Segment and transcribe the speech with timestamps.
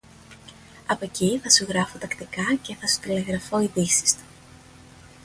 [0.87, 4.23] Από κει θα σου γράφω τακτικά και θα σου τηλεγραφώ ειδήσεις του